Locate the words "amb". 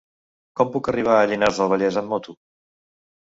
2.01-2.13